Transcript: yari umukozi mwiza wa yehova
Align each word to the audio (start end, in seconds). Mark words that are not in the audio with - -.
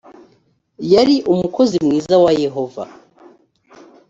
yari 0.93 1.15
umukozi 1.31 1.75
mwiza 1.85 2.15
wa 2.23 2.31
yehova 2.43 2.83